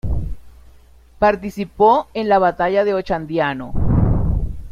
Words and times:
Participó 1.19 2.07
en 2.15 2.27
la 2.27 2.39
batalla 2.39 2.83
de 2.83 2.95
Ochandiano. 2.95 3.71